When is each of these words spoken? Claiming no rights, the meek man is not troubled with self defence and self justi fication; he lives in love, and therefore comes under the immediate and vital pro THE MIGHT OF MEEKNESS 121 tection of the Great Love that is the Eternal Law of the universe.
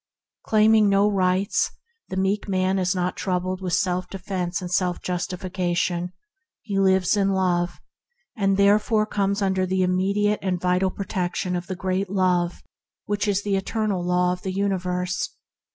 Claiming 0.47 0.89
no 0.89 1.07
rights, 1.07 1.69
the 2.09 2.17
meek 2.17 2.47
man 2.47 2.79
is 2.79 2.95
not 2.95 3.15
troubled 3.15 3.61
with 3.61 3.73
self 3.73 4.09
defence 4.09 4.59
and 4.59 4.71
self 4.71 4.99
justi 4.99 5.37
fication; 5.37 6.09
he 6.63 6.79
lives 6.79 7.15
in 7.15 7.29
love, 7.29 7.79
and 8.35 8.57
therefore 8.57 9.05
comes 9.05 9.43
under 9.43 9.63
the 9.67 9.83
immediate 9.83 10.39
and 10.41 10.59
vital 10.59 10.89
pro 10.89 11.05
THE 11.07 11.13
MIGHT 11.13 11.13
OF 11.13 11.13
MEEKNESS 11.33 11.43
121 11.43 11.53
tection 11.53 11.57
of 11.59 11.67
the 11.67 11.75
Great 11.75 12.09
Love 12.09 12.63
that 13.07 13.27
is 13.27 13.43
the 13.43 13.55
Eternal 13.55 14.03
Law 14.03 14.33
of 14.33 14.41
the 14.41 14.51
universe. 14.51 15.29